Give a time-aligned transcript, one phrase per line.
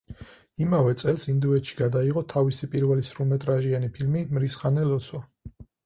[0.67, 5.27] იმავე წელს ინდოეთში გადაიღო თავისი პირველი სრულმეტრაჟიანი ფილმი „მრისხანე ლოცვა“.